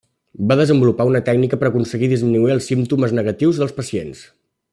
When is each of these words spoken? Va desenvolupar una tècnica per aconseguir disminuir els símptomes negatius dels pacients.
Va 0.51 0.55
desenvolupar 0.61 1.05
una 1.09 1.21
tècnica 1.27 1.59
per 1.63 1.69
aconseguir 1.69 2.11
disminuir 2.15 2.55
els 2.57 2.71
símptomes 2.73 3.15
negatius 3.21 3.61
dels 3.63 3.77
pacients. 3.83 4.27